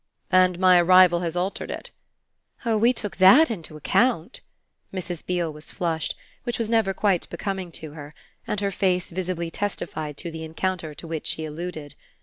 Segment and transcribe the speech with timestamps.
[0.31, 1.91] "And my arrival has altered it?"
[2.65, 4.41] "Oh we took that into account!"
[4.91, 5.23] Mrs.
[5.23, 8.15] Beale was flushed, which was never quite becoming to her,
[8.47, 11.93] and her face visibly testified to the encounter to which she alluded.